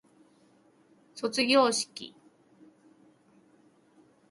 [1.13, 2.15] 卒業式